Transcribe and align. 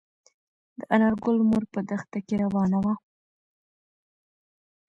د 0.79 0.81
انارګل 0.95 1.37
مور 1.49 1.63
په 1.73 1.79
دښته 1.89 2.19
کې 2.27 2.35
روانه 2.43 2.77
وه. 2.83 2.93